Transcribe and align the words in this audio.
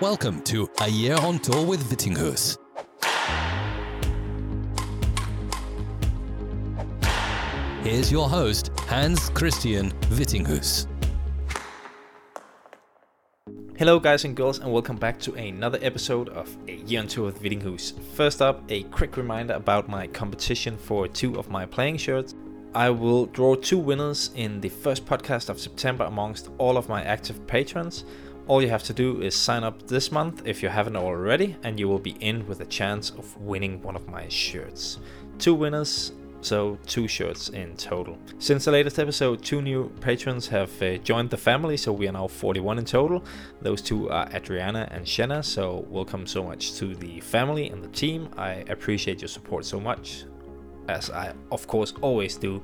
Welcome 0.00 0.42
to 0.42 0.68
A 0.80 0.88
Year 0.88 1.14
on 1.20 1.38
Tour 1.38 1.64
with 1.64 1.88
Vittinghus. 1.88 2.58
Here's 7.84 8.10
your 8.10 8.28
host, 8.28 8.72
Hans 8.88 9.30
Christian 9.30 9.92
Vittinghus. 10.10 10.88
Hello, 13.78 14.00
guys 14.00 14.24
and 14.24 14.34
girls, 14.34 14.58
and 14.58 14.72
welcome 14.72 14.96
back 14.96 15.20
to 15.20 15.34
another 15.34 15.78
episode 15.80 16.28
of 16.30 16.54
A 16.66 16.74
Year 16.74 16.98
on 16.98 17.06
Tour 17.06 17.26
with 17.26 17.40
Vittinghus. 17.40 17.92
First 18.16 18.42
up, 18.42 18.64
a 18.68 18.82
quick 18.84 19.16
reminder 19.16 19.54
about 19.54 19.88
my 19.88 20.08
competition 20.08 20.76
for 20.76 21.06
two 21.06 21.38
of 21.38 21.50
my 21.50 21.64
playing 21.64 21.98
shirts. 21.98 22.34
I 22.74 22.90
will 22.90 23.26
draw 23.26 23.54
two 23.54 23.78
winners 23.78 24.32
in 24.34 24.60
the 24.60 24.70
first 24.70 25.06
podcast 25.06 25.48
of 25.48 25.60
September 25.60 26.02
amongst 26.02 26.50
all 26.58 26.76
of 26.76 26.88
my 26.88 27.04
active 27.04 27.46
patrons. 27.46 28.04
All 28.46 28.60
you 28.60 28.68
have 28.68 28.82
to 28.84 28.92
do 28.92 29.22
is 29.22 29.34
sign 29.34 29.64
up 29.64 29.86
this 29.86 30.12
month 30.12 30.42
if 30.44 30.62
you 30.62 30.68
haven't 30.68 30.96
already, 30.96 31.56
and 31.62 31.80
you 31.80 31.88
will 31.88 31.98
be 31.98 32.10
in 32.20 32.46
with 32.46 32.60
a 32.60 32.66
chance 32.66 33.08
of 33.08 33.34
winning 33.40 33.80
one 33.80 33.96
of 33.96 34.06
my 34.06 34.28
shirts. 34.28 34.98
Two 35.38 35.54
winners, 35.54 36.12
so 36.42 36.78
two 36.86 37.08
shirts 37.08 37.48
in 37.48 37.74
total. 37.78 38.18
Since 38.38 38.66
the 38.66 38.72
latest 38.72 38.98
episode, 38.98 39.42
two 39.42 39.62
new 39.62 39.88
patrons 40.02 40.46
have 40.48 40.70
uh, 40.82 40.98
joined 40.98 41.30
the 41.30 41.38
family, 41.38 41.78
so 41.78 41.90
we 41.90 42.06
are 42.06 42.12
now 42.12 42.26
41 42.26 42.80
in 42.80 42.84
total. 42.84 43.24
Those 43.62 43.80
two 43.80 44.10
are 44.10 44.28
Adriana 44.34 44.88
and 44.90 45.06
Shenna, 45.06 45.42
so 45.42 45.86
welcome 45.88 46.26
so 46.26 46.44
much 46.44 46.74
to 46.74 46.94
the 46.94 47.20
family 47.20 47.70
and 47.70 47.82
the 47.82 47.88
team. 47.88 48.28
I 48.36 48.64
appreciate 48.68 49.22
your 49.22 49.28
support 49.28 49.64
so 49.64 49.80
much, 49.80 50.26
as 50.90 51.08
I 51.08 51.32
of 51.50 51.66
course 51.66 51.94
always 52.02 52.36
do 52.36 52.62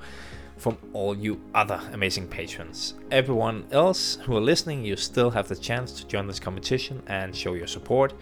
from 0.61 0.77
all 0.93 1.17
you 1.17 1.41
other 1.55 1.81
amazing 1.93 2.29
patrons. 2.29 2.95
Everyone 3.11 3.65
else 3.73 4.17
who 4.17 4.37
are 4.37 4.41
listening, 4.41 4.85
you 4.85 4.97
still 4.97 5.31
have 5.31 5.49
the 5.49 5.57
chance 5.57 5.93
to 5.93 6.07
join 6.07 6.27
this 6.27 6.39
competition 6.39 7.03
and 7.07 7.35
show 7.35 7.55
your 7.55 7.67
support. 7.67 8.13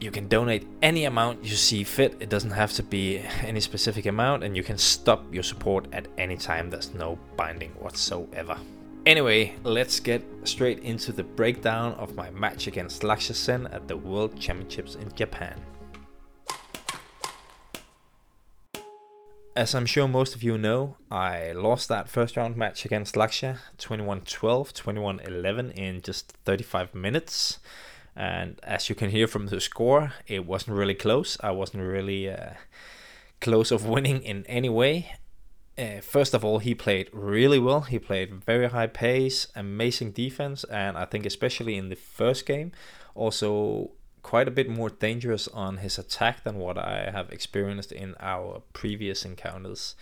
You 0.00 0.10
can 0.10 0.26
donate 0.28 0.66
any 0.82 1.04
amount 1.04 1.44
you 1.44 1.54
see 1.56 1.84
fit. 1.84 2.16
It 2.20 2.28
doesn't 2.28 2.50
have 2.50 2.72
to 2.74 2.82
be 2.82 3.18
any 3.42 3.60
specific 3.60 4.06
amount, 4.06 4.42
and 4.42 4.56
you 4.56 4.62
can 4.62 4.78
stop 4.78 5.22
your 5.32 5.42
support 5.42 5.86
at 5.92 6.08
any 6.18 6.36
time. 6.36 6.70
There's 6.70 6.94
no 6.94 7.18
binding 7.36 7.70
whatsoever. 7.72 8.56
Anyway, 9.06 9.54
let's 9.64 10.00
get 10.00 10.24
straight 10.44 10.78
into 10.78 11.12
the 11.12 11.22
breakdown 11.22 11.92
of 11.94 12.14
my 12.14 12.30
match 12.30 12.66
against 12.66 13.02
Lakshya 13.02 13.34
Sen 13.34 13.66
at 13.66 13.86
the 13.86 13.96
World 13.96 14.40
Championships 14.40 14.94
in 14.94 15.14
Japan. 15.14 15.60
As 19.56 19.72
I'm 19.72 19.86
sure 19.86 20.08
most 20.08 20.34
of 20.34 20.42
you 20.42 20.58
know, 20.58 20.96
I 21.12 21.52
lost 21.52 21.88
that 21.88 22.08
first 22.08 22.36
round 22.36 22.56
match 22.56 22.84
against 22.84 23.14
Lakshya 23.14 23.58
21 23.78 24.22
12, 24.22 24.74
21 24.74 25.20
11 25.20 25.70
in 25.70 26.02
just 26.02 26.32
35 26.44 26.92
minutes. 26.92 27.58
And 28.16 28.58
as 28.64 28.88
you 28.88 28.96
can 28.96 29.10
hear 29.10 29.28
from 29.28 29.46
the 29.46 29.60
score, 29.60 30.12
it 30.26 30.44
wasn't 30.44 30.76
really 30.76 30.94
close. 30.94 31.36
I 31.40 31.52
wasn't 31.52 31.84
really 31.84 32.28
uh, 32.28 32.54
close 33.40 33.70
of 33.70 33.86
winning 33.86 34.22
in 34.22 34.44
any 34.46 34.68
way. 34.68 35.12
Uh, 35.78 36.00
first 36.00 36.34
of 36.34 36.44
all, 36.44 36.58
he 36.58 36.74
played 36.74 37.08
really 37.12 37.60
well. 37.60 37.82
He 37.82 38.00
played 38.00 38.44
very 38.44 38.68
high 38.68 38.88
pace, 38.88 39.46
amazing 39.54 40.12
defense, 40.12 40.64
and 40.64 40.96
I 40.96 41.04
think 41.04 41.26
especially 41.26 41.76
in 41.76 41.90
the 41.90 41.96
first 41.96 42.44
game, 42.44 42.72
also 43.14 43.92
quite 44.24 44.48
a 44.48 44.50
bit 44.50 44.68
more 44.68 44.88
dangerous 44.88 45.46
on 45.48 45.76
his 45.76 45.98
attack 45.98 46.42
than 46.42 46.56
what 46.56 46.78
I 46.78 47.10
have 47.12 47.30
experienced 47.30 47.92
in 47.92 48.16
our 48.18 48.62
previous 48.72 49.24
encounters. 49.24 49.94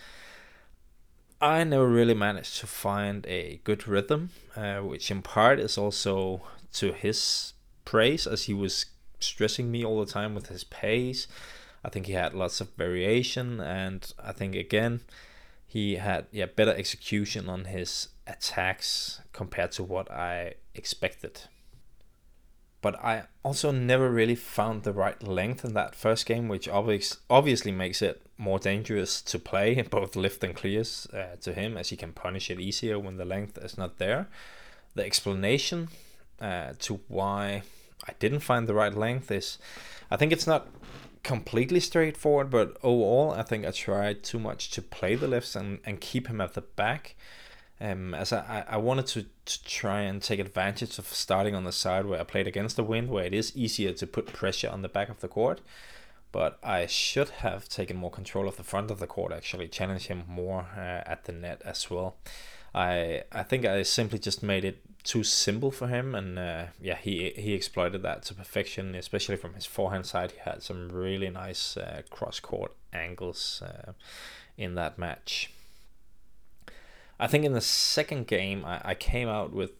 I 1.41 1.65
never 1.65 1.87
really 1.87 2.13
managed 2.13 2.57
to 2.61 2.67
find 2.67 3.25
a 3.27 3.59
good 3.65 3.85
rhythm, 3.85 4.29
uh, 4.55 4.77
which 4.77 5.11
in 5.11 5.21
part 5.21 5.59
is 5.59 5.77
also 5.77 6.41
to 6.75 6.93
his 6.93 7.53
praise, 7.83 8.25
as 8.25 8.43
he 8.43 8.53
was 8.53 8.85
stressing 9.19 9.69
me 9.69 9.83
all 9.83 9.99
the 9.99 10.11
time 10.11 10.33
with 10.33 10.47
his 10.47 10.63
pace. 10.63 11.27
I 11.83 11.89
think 11.89 12.05
he 12.05 12.13
had 12.13 12.33
lots 12.33 12.61
of 12.61 12.73
variation, 12.75 13.59
and 13.59 14.09
I 14.23 14.31
think 14.31 14.55
again 14.55 15.01
he 15.67 15.95
had 15.95 16.27
yeah 16.31 16.45
better 16.45 16.73
execution 16.73 17.49
on 17.49 17.65
his 17.65 18.07
attacks 18.25 19.19
compared 19.33 19.73
to 19.73 19.83
what 19.83 20.09
I 20.09 20.53
expected 20.73 21.41
but 22.83 23.01
I 23.01 23.23
also 23.43 23.71
never 23.71 24.09
really 24.09 24.35
found 24.35 24.83
the 24.83 24.91
right 24.91 25.23
length 25.23 25.63
in 25.63 25.73
that 25.73 25.95
first 25.95 26.25
game, 26.25 26.49
which 26.49 26.67
obvious, 26.67 27.17
obviously 27.29 27.71
makes 27.71 28.01
it 28.01 28.21
more 28.37 28.59
dangerous 28.59 29.21
to 29.21 29.39
play 29.39 29.81
both 29.89 30.17
lift 30.17 30.43
and 30.43 30.53
clears 30.53 31.07
uh, 31.13 31.37
to 31.41 31.53
him, 31.53 31.77
as 31.77 31.89
he 31.89 31.95
can 31.95 32.11
punish 32.11 32.51
it 32.51 32.59
easier 32.59 32.99
when 32.99 33.15
the 33.15 33.23
length 33.23 33.57
is 33.57 33.77
not 33.77 33.99
there. 33.99 34.27
The 34.95 35.05
explanation 35.05 35.87
uh, 36.41 36.73
to 36.79 36.99
why 37.07 37.63
I 38.05 38.11
didn't 38.19 38.41
find 38.41 38.67
the 38.67 38.73
right 38.73 38.93
length 38.93 39.31
is, 39.31 39.57
I 40.11 40.17
think 40.17 40.33
it's 40.33 40.45
not 40.45 40.67
completely 41.23 41.79
straightforward, 41.79 42.49
but 42.49 42.75
overall, 42.83 43.31
I 43.31 43.43
think 43.43 43.65
I 43.65 43.71
tried 43.71 44.23
too 44.23 44.39
much 44.39 44.71
to 44.71 44.81
play 44.81 45.15
the 45.15 45.29
lifts 45.29 45.55
and, 45.55 45.79
and 45.85 46.01
keep 46.01 46.27
him 46.27 46.41
at 46.41 46.53
the 46.53 46.61
back 46.61 47.15
um, 47.81 48.13
as 48.13 48.31
I, 48.31 48.65
I 48.67 48.77
wanted 48.77 49.07
to, 49.07 49.25
to 49.45 49.63
try 49.63 50.01
and 50.01 50.21
take 50.21 50.39
advantage 50.39 50.97
of 50.99 51.07
starting 51.07 51.55
on 51.55 51.63
the 51.63 51.71
side 51.71 52.05
where 52.05 52.19
I 52.19 52.23
played 52.23 52.47
against 52.47 52.75
the 52.75 52.83
wind, 52.83 53.09
where 53.09 53.25
it 53.25 53.33
is 53.33 53.55
easier 53.55 53.93
to 53.93 54.07
put 54.07 54.27
pressure 54.27 54.69
on 54.69 54.81
the 54.81 54.89
back 54.89 55.09
of 55.09 55.19
the 55.19 55.27
court. 55.27 55.61
But 56.31 56.57
I 56.63 56.87
should 56.87 57.29
have 57.29 57.69
taken 57.69 57.95
more 57.95 58.09
control 58.09 58.47
of 58.47 58.57
the 58.57 58.63
front 58.63 58.89
of 58.89 58.99
the 58.99 59.07
court, 59.07 59.31
actually, 59.31 59.67
challenge 59.67 60.07
him 60.07 60.23
more 60.27 60.65
uh, 60.75 61.03
at 61.05 61.25
the 61.25 61.31
net 61.31 61.61
as 61.63 61.91
well. 61.91 62.15
I 62.73 63.23
I 63.31 63.43
think 63.43 63.65
I 63.65 63.83
simply 63.83 64.17
just 64.17 64.41
made 64.41 64.65
it 64.65 64.81
too 65.03 65.23
simple 65.23 65.69
for 65.69 65.87
him, 65.87 66.15
and 66.15 66.39
uh, 66.39 66.65
yeah, 66.81 66.95
he 66.95 67.33
he 67.35 67.53
exploited 67.53 68.01
that 68.01 68.23
to 68.23 68.33
perfection, 68.33 68.95
especially 68.95 69.35
from 69.35 69.53
his 69.53 69.67
forehand 69.67 70.05
side. 70.05 70.31
He 70.31 70.39
had 70.39 70.63
some 70.63 70.89
really 70.89 71.29
nice 71.29 71.77
uh, 71.77 72.01
cross 72.09 72.39
court 72.39 72.73
angles 72.91 73.61
uh, 73.63 73.91
in 74.57 74.73
that 74.75 74.97
match. 74.97 75.52
I 77.19 77.27
think 77.27 77.45
in 77.45 77.53
the 77.53 77.61
second 77.61 78.27
game, 78.27 78.65
I, 78.65 78.81
I 78.83 78.95
came 78.95 79.27
out 79.27 79.53
with 79.53 79.71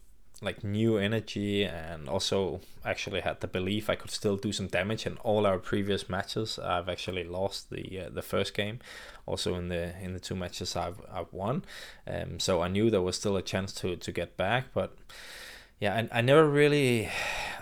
like 0.42 0.62
new 0.62 0.98
energy 0.98 1.64
and 1.64 2.08
also 2.08 2.60
actually 2.84 3.20
had 3.20 3.40
the 3.40 3.46
belief 3.46 3.88
I 3.88 3.94
could 3.94 4.10
still 4.10 4.36
do 4.36 4.52
some 4.52 4.66
damage 4.66 5.06
in 5.06 5.16
all 5.18 5.46
our 5.46 5.58
previous 5.58 6.08
matches. 6.08 6.58
I've 6.58 6.88
actually 6.88 7.24
lost 7.24 7.70
the 7.70 8.00
uh, 8.00 8.08
the 8.10 8.22
first 8.22 8.54
game, 8.54 8.80
also 9.26 9.54
in 9.54 9.68
the 9.68 9.98
in 10.00 10.12
the 10.12 10.20
two 10.20 10.34
matches 10.34 10.76
I've 10.76 11.00
I've 11.10 11.32
won. 11.32 11.64
Um, 12.06 12.38
so 12.40 12.62
I 12.62 12.68
knew 12.68 12.90
there 12.90 13.00
was 13.02 13.16
still 13.16 13.36
a 13.36 13.42
chance 13.42 13.72
to 13.74 13.96
to 13.96 14.12
get 14.12 14.36
back, 14.36 14.66
but 14.74 14.96
yeah, 15.80 15.94
I, 16.12 16.18
I 16.18 16.20
never 16.20 16.48
really, 16.48 17.08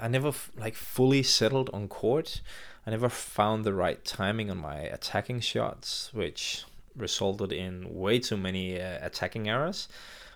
I 0.01 0.09
never 0.09 0.33
like 0.57 0.75
fully 0.75 1.23
settled 1.23 1.71
on 1.73 1.89
court. 1.89 2.41
I 2.87 2.91
never 2.91 3.09
found 3.09 3.65
the 3.65 3.73
right 3.73 4.05
timing 4.05 4.51
on 4.51 4.59
my 4.59 4.79
attacking 4.79 5.41
shots, 5.41 6.11
which 6.13 6.65
resulted 6.97 7.53
in 7.53 7.95
way 7.95 8.19
too 8.19 8.37
many 8.37 8.81
uh, 8.81 8.99
attacking 9.01 9.49
errors. 9.49 9.89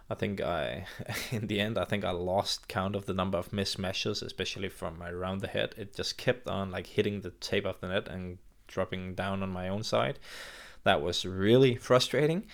I 0.09 0.15
think 0.15 0.41
I, 0.41 0.87
in 1.31 1.49
the 1.49 1.61
end, 1.61 1.79
I 1.79 1.85
think 1.85 2.05
I 2.05 2.11
lost 2.11 2.69
count 2.69 2.95
of 2.95 3.07
the 3.07 3.15
number 3.15 3.39
of 3.39 3.53
missed 3.53 3.75
smashes, 3.75 4.23
especially 4.23 4.69
from 4.69 5.03
around 5.03 5.41
the 5.41 5.49
head. 5.49 5.75
It 5.77 5.95
just 5.95 6.17
kept 6.17 6.49
on 6.49 6.71
like 6.71 6.87
hitting 6.87 7.21
the 7.21 7.31
tape 7.31 7.67
of 7.67 7.81
the 7.81 7.89
net 7.89 8.09
and 8.09 8.39
dropping 8.69 9.15
down 9.15 9.43
on 9.43 9.51
my 9.51 9.69
own 9.69 9.83
side. 9.83 10.19
That 10.85 11.03
was 11.03 11.25
really 11.25 11.77
frustrating. 11.77 12.47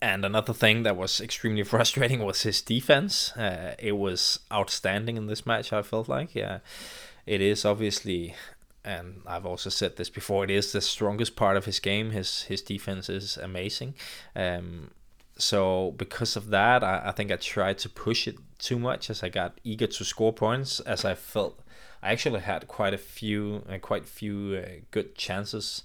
And 0.00 0.24
another 0.24 0.52
thing 0.52 0.82
that 0.82 0.96
was 0.96 1.20
extremely 1.20 1.62
frustrating 1.74 2.24
was 2.24 2.42
his 2.42 2.62
defense. 2.62 3.36
Uh, 3.36 3.74
it 3.78 3.92
was 3.92 4.40
outstanding 4.50 5.16
in 5.16 5.26
this 5.26 5.46
match. 5.46 5.72
I 5.72 5.82
felt 5.82 6.08
like, 6.08 6.34
yeah, 6.34 6.58
it 7.26 7.40
is 7.40 7.64
obviously 7.64 8.34
and 8.84 9.22
I've 9.26 9.46
also 9.46 9.70
said 9.70 9.96
this 9.96 10.10
before. 10.10 10.44
It 10.44 10.50
is 10.50 10.72
the 10.72 10.80
strongest 10.80 11.36
part 11.36 11.56
of 11.56 11.64
his 11.64 11.80
game. 11.80 12.10
His 12.10 12.42
his 12.42 12.62
defense 12.62 13.08
is 13.08 13.36
amazing. 13.36 13.94
Um, 14.34 14.90
so 15.36 15.94
because 15.96 16.36
of 16.36 16.50
that, 16.50 16.84
I, 16.84 17.02
I 17.06 17.12
think 17.12 17.32
I 17.32 17.36
tried 17.36 17.78
to 17.78 17.88
push 17.88 18.28
it 18.28 18.36
too 18.58 18.78
much 18.78 19.10
as 19.10 19.22
I 19.22 19.28
got 19.28 19.58
eager 19.64 19.86
to 19.86 20.04
score 20.04 20.32
points. 20.32 20.80
As 20.80 21.04
I 21.04 21.14
felt, 21.14 21.60
I 22.02 22.12
actually 22.12 22.40
had 22.40 22.68
quite 22.68 22.94
a 22.94 22.98
few, 22.98 23.64
uh, 23.68 23.78
quite 23.78 24.06
few 24.06 24.62
uh, 24.62 24.68
good 24.90 25.14
chances 25.14 25.82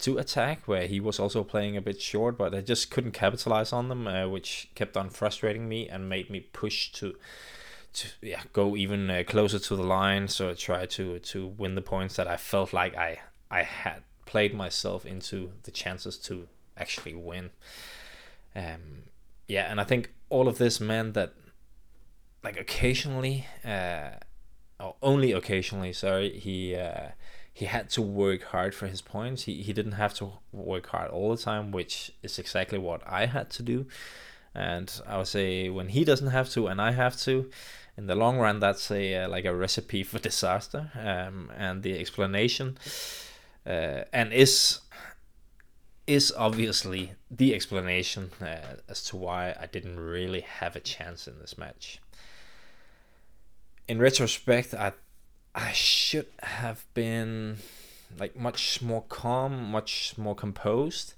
to 0.00 0.18
attack 0.18 0.66
where 0.66 0.86
he 0.88 0.98
was 0.98 1.20
also 1.20 1.44
playing 1.44 1.76
a 1.76 1.80
bit 1.80 2.00
short, 2.00 2.36
but 2.36 2.54
I 2.54 2.60
just 2.60 2.90
couldn't 2.90 3.12
capitalize 3.12 3.72
on 3.72 3.88
them, 3.88 4.06
uh, 4.06 4.28
which 4.28 4.68
kept 4.74 4.96
on 4.96 5.10
frustrating 5.10 5.68
me 5.68 5.88
and 5.88 6.08
made 6.08 6.28
me 6.28 6.40
push 6.40 6.90
to 6.92 7.14
to 7.94 8.08
yeah 8.20 8.42
go 8.52 8.76
even 8.76 9.10
uh, 9.10 9.22
closer 9.26 9.58
to 9.58 9.76
the 9.76 9.82
line. 9.82 10.28
So 10.28 10.50
I 10.50 10.54
tried 10.54 10.90
to 10.90 11.18
to 11.18 11.46
win 11.46 11.74
the 11.74 11.82
points 11.82 12.16
that 12.16 12.26
I 12.26 12.36
felt 12.36 12.72
like 12.72 12.96
I 12.96 13.20
I 13.50 13.62
had 13.62 14.02
played 14.24 14.54
myself 14.54 15.04
into 15.04 15.52
the 15.64 15.70
chances 15.70 16.16
to 16.18 16.48
actually 16.76 17.14
win. 17.14 17.50
Um, 18.54 19.04
yeah, 19.48 19.70
and 19.70 19.80
I 19.80 19.84
think 19.84 20.12
all 20.30 20.48
of 20.48 20.58
this 20.58 20.80
meant 20.80 21.14
that 21.14 21.34
like 22.42 22.58
occasionally, 22.58 23.46
uh, 23.64 24.10
or 24.80 24.96
only 25.02 25.32
occasionally, 25.32 25.92
sorry, 25.92 26.38
he. 26.38 26.74
Uh, 26.76 27.10
he 27.54 27.66
had 27.66 27.90
to 27.90 28.00
work 28.00 28.44
hard 28.44 28.74
for 28.74 28.86
his 28.86 29.02
points. 29.02 29.42
He, 29.42 29.62
he 29.62 29.74
didn't 29.74 29.92
have 29.92 30.14
to 30.14 30.32
work 30.52 30.86
hard 30.86 31.10
all 31.10 31.30
the 31.30 31.42
time, 31.42 31.70
which 31.70 32.12
is 32.22 32.38
exactly 32.38 32.78
what 32.78 33.02
I 33.06 33.26
had 33.26 33.50
to 33.50 33.62
do. 33.62 33.86
And 34.54 34.92
I 35.06 35.18
would 35.18 35.28
say 35.28 35.68
when 35.68 35.88
he 35.88 36.04
doesn't 36.04 36.28
have 36.28 36.50
to 36.50 36.66
and 36.66 36.80
I 36.80 36.92
have 36.92 37.16
to, 37.20 37.50
in 37.96 38.06
the 38.06 38.14
long 38.14 38.38
run, 38.38 38.60
that's 38.60 38.90
a 38.90 39.24
uh, 39.24 39.28
like 39.28 39.44
a 39.44 39.54
recipe 39.54 40.02
for 40.02 40.18
disaster. 40.18 40.90
Um, 40.94 41.50
and 41.56 41.82
the 41.82 41.98
explanation 41.98 42.78
uh, 43.66 44.04
and 44.12 44.32
is 44.32 44.80
is 46.06 46.32
obviously 46.36 47.12
the 47.30 47.54
explanation 47.54 48.30
uh, 48.40 48.56
as 48.88 49.04
to 49.04 49.16
why 49.16 49.54
I 49.58 49.66
didn't 49.66 50.00
really 50.00 50.40
have 50.40 50.74
a 50.74 50.80
chance 50.80 51.28
in 51.28 51.38
this 51.38 51.56
match. 51.56 52.00
In 53.86 53.98
retrospect, 53.98 54.74
I 54.74 54.92
I 55.54 55.72
should 55.72 56.28
have 56.42 56.84
been 56.94 57.58
like 58.18 58.36
much 58.36 58.82
more 58.82 59.04
calm, 59.08 59.70
much 59.70 60.14
more 60.16 60.34
composed. 60.34 61.14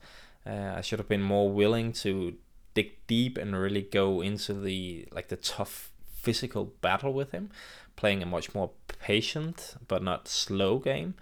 Uh, 0.47 0.75
I 0.77 0.83
should 0.83 0.99
have 0.99 1.09
been 1.09 1.23
more 1.23 1.51
willing 1.51 1.93
to 1.93 2.35
dig 2.75 2.93
deep 3.06 3.38
and 3.38 3.56
really 3.56 3.82
go 3.82 4.21
into 4.21 4.53
the 4.53 5.06
like 5.12 5.29
the 5.29 5.37
tough 5.37 5.91
physical 6.15 6.73
battle 6.81 7.12
with 7.12 7.31
him, 7.32 7.50
playing 7.97 8.23
a 8.23 8.26
much 8.26 8.55
more 8.55 8.71
patient 8.87 9.76
but 9.88 10.03
not 10.03 10.29
slow 10.29 10.79
game, 10.79 11.15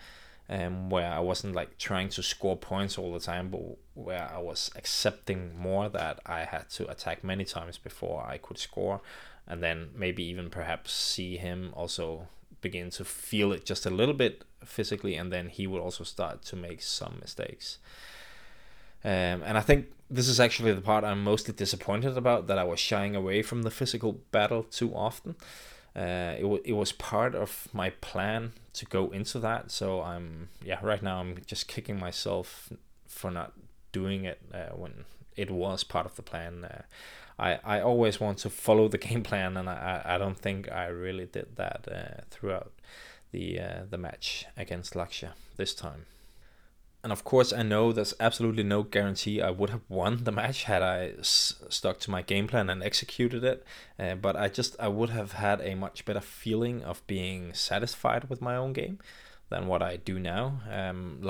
um, 0.48 0.90
where 0.90 1.10
I 1.10 1.20
wasn't 1.20 1.54
like 1.54 1.78
trying 1.78 2.08
to 2.10 2.22
score 2.22 2.56
points 2.56 2.98
all 2.98 3.12
the 3.12 3.20
time, 3.20 3.48
but 3.50 3.60
where 3.94 4.30
I 4.32 4.38
was 4.38 4.70
accepting 4.76 5.58
more 5.58 5.88
that 5.88 6.20
I 6.26 6.40
had 6.44 6.70
to 6.70 6.90
attack 6.90 7.24
many 7.24 7.44
times 7.44 7.78
before 7.78 8.24
I 8.26 8.38
could 8.38 8.58
score, 8.58 9.00
and 9.46 9.62
then 9.62 9.90
maybe 9.94 10.22
even 10.24 10.50
perhaps 10.50 10.92
see 10.92 11.36
him 11.36 11.72
also 11.74 12.28
begin 12.60 12.90
to 12.90 13.04
feel 13.04 13.52
it 13.52 13.64
just 13.64 13.86
a 13.86 13.90
little 13.90 14.14
bit 14.14 14.44
physically, 14.64 15.16
and 15.16 15.32
then 15.32 15.48
he 15.48 15.66
would 15.66 15.80
also 15.80 16.04
start 16.04 16.42
to 16.42 16.56
make 16.56 16.80
some 16.82 17.18
mistakes. 17.20 17.78
Um, 19.04 19.42
and 19.44 19.58
I 19.58 19.60
think 19.60 19.86
this 20.10 20.28
is 20.28 20.38
actually 20.38 20.72
the 20.72 20.80
part 20.80 21.04
I'm 21.04 21.24
mostly 21.24 21.54
disappointed 21.54 22.16
about 22.16 22.46
that 22.46 22.58
I 22.58 22.64
was 22.64 22.78
shying 22.78 23.16
away 23.16 23.42
from 23.42 23.62
the 23.62 23.70
physical 23.70 24.20
battle 24.30 24.62
too 24.64 24.94
often. 24.94 25.36
Uh, 25.94 26.34
it, 26.38 26.42
w- 26.42 26.62
it 26.64 26.72
was 26.72 26.92
part 26.92 27.34
of 27.34 27.68
my 27.72 27.90
plan 27.90 28.52
to 28.74 28.86
go 28.86 29.10
into 29.10 29.38
that. 29.40 29.70
So 29.70 30.02
I'm, 30.02 30.48
yeah, 30.64 30.78
right 30.82 31.02
now 31.02 31.20
I'm 31.20 31.38
just 31.46 31.68
kicking 31.68 31.98
myself 31.98 32.72
for 33.06 33.30
not 33.30 33.52
doing 33.92 34.24
it 34.24 34.40
uh, 34.54 34.74
when 34.74 35.04
it 35.36 35.50
was 35.50 35.84
part 35.84 36.06
of 36.06 36.16
the 36.16 36.22
plan. 36.22 36.64
Uh, 36.64 36.82
I, 37.38 37.58
I 37.64 37.80
always 37.80 38.20
want 38.20 38.38
to 38.38 38.50
follow 38.50 38.88
the 38.88 38.98
game 38.98 39.22
plan, 39.22 39.56
and 39.56 39.68
I, 39.68 40.02
I 40.04 40.18
don't 40.18 40.38
think 40.38 40.70
I 40.70 40.86
really 40.86 41.26
did 41.26 41.56
that 41.56 41.88
uh, 41.90 42.22
throughout 42.30 42.72
the 43.32 43.58
uh, 43.58 43.80
the 43.88 43.98
match 43.98 44.44
against 44.56 44.94
Lakshya 44.94 45.30
this 45.56 45.74
time. 45.74 46.06
And 47.02 47.12
of 47.12 47.24
course, 47.24 47.52
I 47.52 47.62
know 47.62 47.92
there's 47.92 48.14
absolutely 48.20 48.62
no 48.62 48.84
guarantee 48.84 49.42
I 49.42 49.50
would 49.50 49.70
have 49.70 49.82
won 49.88 50.22
the 50.22 50.30
match 50.30 50.64
had 50.64 50.82
I 50.82 51.14
s- 51.18 51.54
stuck 51.68 51.98
to 52.00 52.10
my 52.12 52.22
game 52.22 52.46
plan 52.46 52.70
and 52.70 52.80
executed 52.80 53.42
it. 53.42 53.64
Uh, 53.98 54.14
but 54.14 54.36
I 54.36 54.48
just 54.48 54.76
I 54.78 54.86
would 54.86 55.10
have 55.10 55.32
had 55.32 55.60
a 55.60 55.74
much 55.74 56.04
better 56.04 56.20
feeling 56.20 56.84
of 56.84 57.04
being 57.08 57.54
satisfied 57.54 58.30
with 58.30 58.40
my 58.40 58.54
own 58.54 58.72
game 58.72 59.00
than 59.48 59.66
what 59.66 59.82
I 59.82 59.96
do 59.96 60.20
now. 60.20 60.60
Um, 60.70 61.20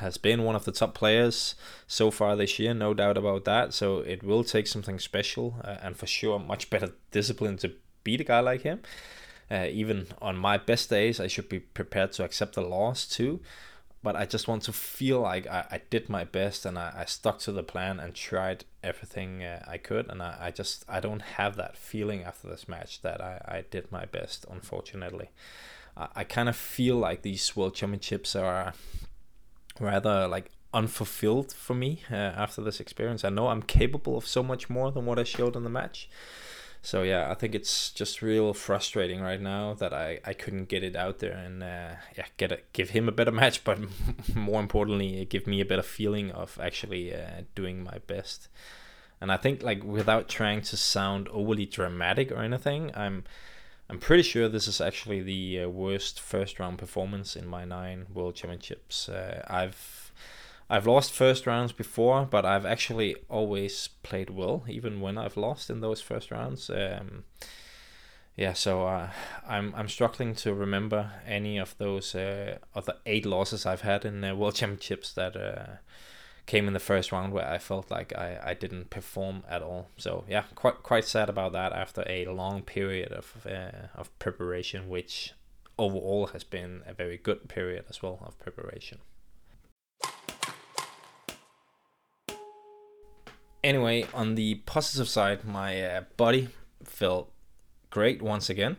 has 0.00 0.18
been 0.18 0.44
one 0.44 0.54
of 0.54 0.66
the 0.66 0.72
top 0.72 0.94
players 0.94 1.54
so 1.86 2.10
far 2.10 2.36
this 2.36 2.58
year, 2.58 2.74
no 2.74 2.92
doubt 2.92 3.16
about 3.16 3.46
that. 3.46 3.72
So 3.72 4.00
it 4.00 4.22
will 4.22 4.44
take 4.44 4.66
something 4.66 4.98
special 4.98 5.56
uh, 5.64 5.76
and 5.82 5.96
for 5.96 6.06
sure 6.06 6.38
much 6.38 6.68
better 6.68 6.92
discipline 7.10 7.56
to 7.58 7.72
beat 8.04 8.20
a 8.20 8.24
guy 8.24 8.40
like 8.40 8.62
him. 8.62 8.80
Uh, 9.50 9.66
even 9.68 10.06
on 10.20 10.36
my 10.36 10.58
best 10.58 10.90
days, 10.90 11.18
I 11.18 11.26
should 11.26 11.48
be 11.48 11.58
prepared 11.58 12.12
to 12.12 12.24
accept 12.24 12.54
the 12.54 12.62
loss 12.62 13.06
too 13.06 13.40
but 14.02 14.16
I 14.16 14.24
just 14.24 14.48
want 14.48 14.62
to 14.62 14.72
feel 14.72 15.20
like 15.20 15.46
I, 15.46 15.66
I 15.70 15.80
did 15.90 16.08
my 16.08 16.24
best 16.24 16.64
and 16.64 16.78
I, 16.78 16.92
I 16.96 17.04
stuck 17.04 17.38
to 17.40 17.52
the 17.52 17.62
plan 17.62 18.00
and 18.00 18.14
tried 18.14 18.64
everything 18.82 19.42
uh, 19.44 19.64
I 19.68 19.76
could. 19.76 20.08
And 20.08 20.22
I, 20.22 20.36
I 20.40 20.50
just 20.50 20.84
I 20.88 21.00
don't 21.00 21.22
have 21.22 21.56
that 21.56 21.76
feeling 21.76 22.22
after 22.22 22.48
this 22.48 22.66
match 22.66 23.02
that 23.02 23.20
I, 23.20 23.40
I 23.44 23.64
did 23.70 23.92
my 23.92 24.06
best 24.06 24.46
unfortunately. 24.50 25.30
I, 25.96 26.08
I 26.16 26.24
kind 26.24 26.48
of 26.48 26.56
feel 26.56 26.96
like 26.96 27.22
these 27.22 27.54
world 27.54 27.74
championships 27.74 28.34
are 28.34 28.72
rather 29.78 30.26
like 30.26 30.50
unfulfilled 30.72 31.52
for 31.52 31.74
me 31.74 32.02
uh, 32.10 32.14
after 32.14 32.62
this 32.62 32.80
experience. 32.80 33.24
I 33.24 33.28
know 33.28 33.48
I'm 33.48 33.62
capable 33.62 34.16
of 34.16 34.26
so 34.26 34.42
much 34.42 34.70
more 34.70 34.90
than 34.90 35.04
what 35.04 35.18
I 35.18 35.24
showed 35.24 35.56
in 35.56 35.64
the 35.64 35.70
match 35.70 36.08
so 36.82 37.02
yeah, 37.02 37.30
I 37.30 37.34
think 37.34 37.54
it's 37.54 37.90
just 37.90 38.22
real 38.22 38.54
frustrating 38.54 39.20
right 39.20 39.40
now 39.40 39.74
that 39.74 39.92
I, 39.92 40.20
I 40.24 40.32
couldn't 40.32 40.68
get 40.68 40.82
it 40.82 40.96
out 40.96 41.18
there 41.18 41.32
and 41.32 41.62
uh, 41.62 41.96
yeah 42.16 42.26
get 42.36 42.52
a, 42.52 42.60
give 42.72 42.90
him 42.90 43.08
a 43.08 43.12
better 43.12 43.30
match, 43.42 43.64
but 43.64 43.78
more 44.34 44.60
importantly, 44.60 45.24
give 45.26 45.46
me 45.46 45.60
a 45.60 45.66
better 45.66 45.82
feeling 45.82 46.30
of 46.30 46.58
actually 46.62 47.14
uh, 47.14 47.42
doing 47.54 47.84
my 47.84 47.98
best. 48.06 48.48
And 49.20 49.30
I 49.30 49.36
think 49.36 49.62
like 49.62 49.84
without 49.84 50.28
trying 50.28 50.62
to 50.62 50.76
sound 50.76 51.28
overly 51.28 51.66
dramatic 51.66 52.32
or 52.32 52.42
anything, 52.42 52.90
I'm 52.94 53.24
I'm 53.90 53.98
pretty 53.98 54.22
sure 54.22 54.48
this 54.48 54.68
is 54.68 54.80
actually 54.80 55.20
the 55.20 55.64
uh, 55.64 55.68
worst 55.68 56.20
first 56.20 56.58
round 56.58 56.78
performance 56.78 57.36
in 57.36 57.46
my 57.46 57.64
nine 57.64 58.06
World 58.14 58.36
Championships. 58.36 59.08
Uh, 59.08 59.44
I've 59.48 60.09
I've 60.72 60.86
lost 60.86 61.12
first 61.12 61.48
rounds 61.48 61.72
before, 61.72 62.24
but 62.24 62.46
I've 62.46 62.64
actually 62.64 63.16
always 63.28 63.88
played 64.04 64.30
well, 64.30 64.62
even 64.68 65.00
when 65.00 65.18
I've 65.18 65.36
lost 65.36 65.68
in 65.68 65.80
those 65.80 66.00
first 66.00 66.30
rounds. 66.30 66.70
Um, 66.70 67.24
yeah, 68.36 68.52
so 68.52 68.86
uh, 68.86 69.10
I'm 69.48 69.74
I'm 69.74 69.88
struggling 69.88 70.36
to 70.36 70.54
remember 70.54 71.10
any 71.26 71.58
of 71.58 71.76
those 71.78 72.14
uh, 72.14 72.58
other 72.72 72.94
eight 73.04 73.26
losses 73.26 73.66
I've 73.66 73.80
had 73.80 74.04
in 74.04 74.22
uh, 74.22 74.36
World 74.36 74.54
Championships 74.60 75.12
that 75.14 75.36
uh, 75.36 75.78
came 76.46 76.68
in 76.68 76.72
the 76.72 76.78
first 76.78 77.10
round 77.10 77.32
where 77.32 77.48
I 77.48 77.58
felt 77.58 77.90
like 77.90 78.16
I, 78.16 78.38
I 78.40 78.54
didn't 78.54 78.90
perform 78.90 79.42
at 79.48 79.62
all. 79.62 79.88
So 79.96 80.24
yeah, 80.28 80.44
quite 80.54 80.84
quite 80.84 81.04
sad 81.04 81.28
about 81.28 81.52
that 81.52 81.72
after 81.72 82.04
a 82.06 82.26
long 82.26 82.62
period 82.62 83.10
of 83.12 83.44
uh, 83.44 83.88
of 83.96 84.16
preparation, 84.20 84.88
which 84.88 85.32
overall 85.76 86.28
has 86.28 86.44
been 86.44 86.82
a 86.86 86.94
very 86.94 87.18
good 87.18 87.48
period 87.48 87.86
as 87.90 88.00
well 88.02 88.20
of 88.24 88.38
preparation. 88.38 88.98
Anyway, 93.62 94.06
on 94.14 94.34
the 94.34 94.56
positive 94.66 95.08
side, 95.08 95.44
my 95.44 95.82
uh, 95.82 96.02
body 96.16 96.48
felt 96.84 97.30
great 97.90 98.22
once 98.22 98.48
again. 98.48 98.76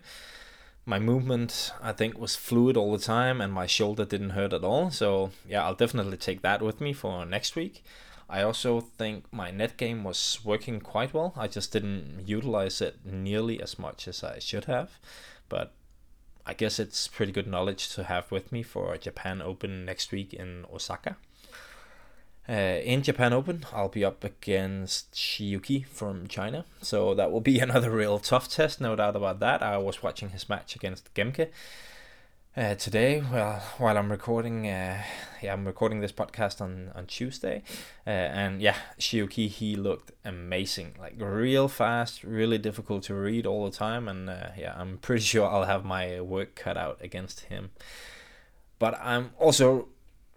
My 0.85 0.99
movement, 0.99 1.71
I 1.81 1.91
think, 1.91 2.17
was 2.17 2.35
fluid 2.35 2.75
all 2.75 2.91
the 2.91 3.03
time, 3.03 3.39
and 3.39 3.53
my 3.53 3.67
shoulder 3.67 4.03
didn't 4.03 4.31
hurt 4.31 4.53
at 4.53 4.63
all. 4.63 4.89
So, 4.89 5.31
yeah, 5.47 5.63
I'll 5.63 5.75
definitely 5.75 6.17
take 6.17 6.41
that 6.41 6.61
with 6.61 6.81
me 6.81 6.91
for 6.93 7.25
next 7.25 7.55
week. 7.55 7.83
I 8.27 8.41
also 8.43 8.79
think 8.79 9.25
my 9.31 9.51
net 9.51 9.77
game 9.77 10.03
was 10.03 10.39
working 10.43 10.79
quite 10.79 11.13
well. 11.13 11.33
I 11.35 11.47
just 11.47 11.73
didn't 11.73 12.23
utilize 12.25 12.81
it 12.81 13.05
nearly 13.05 13.61
as 13.61 13.77
much 13.77 14.07
as 14.07 14.23
I 14.23 14.39
should 14.39 14.65
have. 14.65 14.91
But 15.49 15.73
I 16.45 16.53
guess 16.53 16.79
it's 16.79 17.07
pretty 17.07 17.33
good 17.33 17.47
knowledge 17.47 17.93
to 17.95 18.05
have 18.05 18.31
with 18.31 18.51
me 18.51 18.63
for 18.63 18.95
Japan 18.97 19.41
Open 19.41 19.85
next 19.85 20.11
week 20.11 20.33
in 20.33 20.65
Osaka. 20.73 21.17
Uh, 22.49 22.53
in 22.83 23.03
Japan 23.03 23.33
Open, 23.33 23.65
I'll 23.71 23.87
be 23.87 24.03
up 24.03 24.23
against 24.23 25.15
Shi 25.15 25.55
Yuqi 25.55 25.85
from 25.85 26.27
China, 26.27 26.65
so 26.81 27.13
that 27.13 27.31
will 27.31 27.39
be 27.41 27.59
another 27.67 27.91
real 27.91 28.19
tough 28.19 28.49
test, 28.49 28.81
no 28.81 28.95
doubt 28.95 29.15
about 29.15 29.39
that. 29.39 29.61
I 29.61 29.77
was 29.77 30.01
watching 30.01 30.29
his 30.29 30.49
match 30.49 30.75
against 30.75 31.13
Gemke 31.13 31.49
uh, 32.57 32.75
today. 32.75 33.21
Well, 33.31 33.61
while 33.77 33.97
I'm 33.97 34.11
recording, 34.11 34.67
uh, 34.67 35.03
yeah, 35.41 35.53
I'm 35.53 35.65
recording 35.65 36.01
this 36.01 36.11
podcast 36.11 36.61
on 36.61 36.91
on 36.95 37.05
Tuesday, 37.05 37.63
uh, 38.07 38.09
and 38.09 38.61
yeah, 38.61 38.75
Shi 38.97 39.21
Yuqi 39.21 39.47
he 39.47 39.75
looked 39.75 40.11
amazing, 40.25 40.95
like 40.99 41.13
real 41.17 41.67
fast, 41.67 42.23
really 42.23 42.57
difficult 42.57 43.03
to 43.03 43.13
read 43.13 43.45
all 43.45 43.65
the 43.65 43.77
time, 43.77 44.07
and 44.07 44.29
uh, 44.29 44.47
yeah, 44.57 44.73
I'm 44.75 44.97
pretty 44.97 45.23
sure 45.25 45.47
I'll 45.47 45.65
have 45.65 45.85
my 45.85 46.19
work 46.21 46.55
cut 46.55 46.75
out 46.75 46.97
against 47.01 47.41
him. 47.41 47.69
But 48.79 48.99
I'm 48.99 49.29
also 49.37 49.89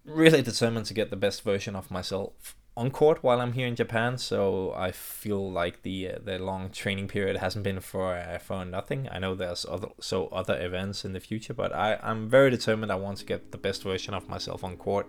really 0.04 0.42
determined 0.42 0.86
to 0.86 0.94
get 0.94 1.10
the 1.10 1.16
best 1.16 1.42
version 1.42 1.74
of 1.76 1.90
myself 1.90 2.56
on 2.76 2.90
court 2.90 3.22
while 3.22 3.40
I'm 3.40 3.52
here 3.52 3.66
in 3.66 3.76
Japan. 3.76 4.18
So 4.18 4.72
I 4.76 4.90
feel 4.90 5.50
like 5.50 5.82
the 5.82 6.10
uh, 6.10 6.18
the 6.24 6.38
long 6.38 6.70
training 6.70 7.08
period 7.08 7.36
hasn't 7.36 7.64
been 7.64 7.80
for 7.80 8.16
uh, 8.16 8.38
for 8.38 8.64
nothing. 8.64 9.08
I 9.10 9.18
know 9.18 9.34
there's 9.34 9.64
other 9.68 9.88
so 10.00 10.26
other 10.28 10.60
events 10.60 11.04
in 11.04 11.12
the 11.12 11.20
future, 11.20 11.54
but 11.54 11.74
I 11.74 11.98
I'm 12.02 12.28
very 12.28 12.50
determined. 12.50 12.90
I 12.92 12.96
want 12.96 13.18
to 13.18 13.24
get 13.24 13.52
the 13.52 13.58
best 13.58 13.82
version 13.82 14.14
of 14.14 14.28
myself 14.28 14.64
on 14.64 14.76
court 14.76 15.06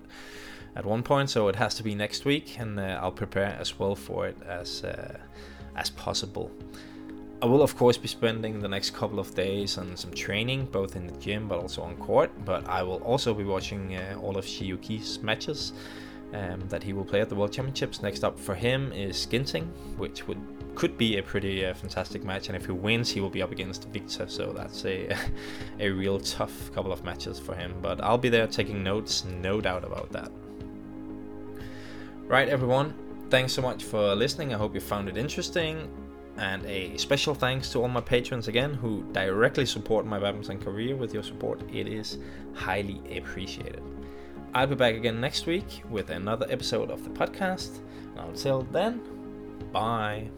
at 0.75 0.85
one 0.85 1.03
point. 1.03 1.29
So 1.29 1.47
it 1.47 1.55
has 1.55 1.75
to 1.75 1.83
be 1.83 1.95
next 1.95 2.25
week, 2.25 2.59
and 2.59 2.79
uh, 2.79 2.99
I'll 3.01 3.11
prepare 3.11 3.57
as 3.59 3.79
well 3.79 3.95
for 3.95 4.27
it 4.27 4.37
as 4.47 4.83
uh, 4.83 5.17
as 5.75 5.89
possible. 5.89 6.51
I 7.41 7.47
will, 7.47 7.61
of 7.61 7.75
course, 7.75 7.97
be 7.97 8.07
spending 8.07 8.59
the 8.59 8.67
next 8.67 8.91
couple 8.91 9.19
of 9.19 9.35
days 9.35 9.77
on 9.77 9.97
some 9.97 10.11
training, 10.11 10.65
both 10.71 10.95
in 10.95 11.05
the 11.05 11.17
gym 11.19 11.47
but 11.47 11.59
also 11.59 11.81
on 11.81 11.95
court. 11.97 12.31
But 12.45 12.67
I 12.67 12.81
will 12.81 13.03
also 13.03 13.33
be 13.33 13.43
watching 13.43 13.95
uh, 13.95 14.17
all 14.21 14.37
of 14.37 14.45
Shi 14.45 14.71
Yuqi's 14.71 15.21
matches 15.21 15.73
um, 16.33 16.61
that 16.69 16.81
he 16.81 16.93
will 16.93 17.03
play 17.03 17.21
at 17.21 17.29
the 17.29 17.35
World 17.35 17.51
Championships. 17.51 18.01
Next 18.01 18.23
up 18.23 18.39
for 18.39 18.55
him 18.55 18.91
is 18.93 19.25
Ginting, 19.25 19.65
which 19.97 20.27
would 20.27 20.41
could 20.75 20.97
be 20.97 21.17
a 21.17 21.23
pretty 21.23 21.65
uh, 21.65 21.73
fantastic 21.73 22.23
match. 22.23 22.47
And 22.47 22.55
if 22.55 22.65
he 22.65 22.73
wins, 22.73 23.09
he 23.09 23.21
will 23.21 23.29
be 23.29 23.41
up 23.41 23.51
against 23.51 23.87
Viktor. 23.89 24.27
So 24.27 24.53
that's 24.53 24.85
a 24.85 25.15
a 25.79 25.89
real 25.89 26.19
tough 26.19 26.71
couple 26.73 26.93
of 26.93 27.03
matches 27.03 27.37
for 27.37 27.53
him. 27.53 27.75
But 27.81 28.01
I'll 28.01 28.17
be 28.17 28.29
there 28.29 28.47
taking 28.47 28.81
notes, 28.81 29.25
no 29.25 29.59
doubt 29.59 29.83
about 29.83 30.11
that. 30.13 30.31
Right, 32.27 32.49
everyone 32.49 32.93
thanks 33.29 33.53
so 33.53 33.61
much 33.61 33.83
for 33.83 34.15
listening. 34.15 34.53
I 34.53 34.57
hope 34.57 34.73
you 34.75 34.81
found 34.81 35.09
it 35.09 35.17
interesting. 35.17 35.89
And 36.37 36.65
a 36.65 36.97
special 36.97 37.33
thanks 37.33 37.69
to 37.71 37.81
all 37.81 37.87
my 37.87 38.01
patrons 38.01 38.47
again 38.47 38.73
who 38.73 39.03
directly 39.13 39.65
support 39.65 40.05
my 40.05 40.19
weapons 40.19 40.49
and 40.49 40.61
career 40.61 40.95
with 40.95 41.13
your 41.13 41.23
support. 41.23 41.61
It 41.71 41.87
is 41.87 42.17
highly 42.53 42.99
appreciated. 43.17 43.81
I'll 44.53 44.67
be 44.67 44.75
back 44.75 44.95
again 44.95 45.19
next 45.19 45.45
week 45.45 45.83
with 45.89 46.09
another 46.09 46.45
episode 46.49 46.89
of 46.89 47.03
the 47.03 47.09
podcast. 47.09 47.79
And 48.17 48.29
until 48.29 48.63
then, 48.63 49.01
bye. 49.71 50.29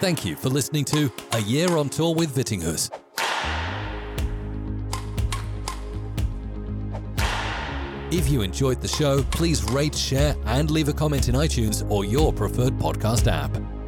Thank 0.00 0.24
you 0.24 0.34
for 0.34 0.48
listening 0.48 0.84
to 0.86 1.12
A 1.32 1.40
Year 1.40 1.76
on 1.76 1.88
Tour 1.88 2.14
with 2.14 2.34
Vittinghus. 2.34 2.90
If 8.12 8.28
you 8.28 8.42
enjoyed 8.42 8.80
the 8.80 8.88
show, 8.88 9.22
please 9.22 9.62
rate, 9.70 9.94
share, 9.94 10.34
and 10.46 10.68
leave 10.68 10.88
a 10.88 10.92
comment 10.92 11.28
in 11.28 11.36
iTunes 11.36 11.88
or 11.88 12.04
your 12.04 12.32
preferred 12.32 12.76
podcast 12.76 13.30
app. 13.30 13.79